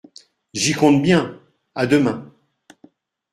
[0.55, 1.39] J'y compte bien…
[1.75, 2.33] A demain.